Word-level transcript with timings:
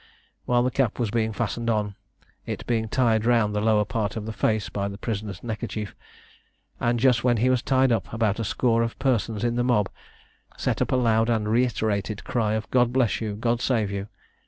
While 0.45 0.63
the 0.63 0.71
cap 0.71 0.97
was 0.97 1.11
being 1.11 1.31
fastened 1.31 1.69
on, 1.69 1.93
it 2.47 2.65
being 2.65 2.89
tied 2.89 3.23
round 3.23 3.53
the 3.53 3.61
lower 3.61 3.85
part 3.85 4.15
of 4.15 4.25
the 4.25 4.33
face 4.33 4.67
by 4.67 4.87
the 4.87 4.97
prisoner's 4.97 5.43
neckerchief, 5.43 5.93
and 6.79 6.99
just 6.99 7.23
when 7.23 7.37
he 7.37 7.51
was 7.51 7.61
tied 7.61 7.91
up, 7.91 8.11
about 8.11 8.39
a 8.39 8.43
score 8.43 8.81
of 8.81 8.97
persons 8.97 9.43
in 9.43 9.57
the 9.57 9.63
mob 9.63 9.89
set 10.57 10.81
up 10.81 10.91
a 10.91 10.95
loud 10.95 11.29
and 11.29 11.47
reiterated 11.49 12.23
cry 12.23 12.53
of 12.53 12.67
"God 12.71 12.91
bless 12.91 13.21
you!" 13.21 13.35
"God 13.35 13.61
save 13.61 13.91
you!" 13.91 14.07